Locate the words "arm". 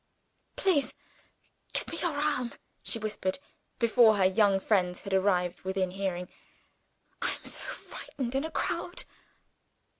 2.19-2.53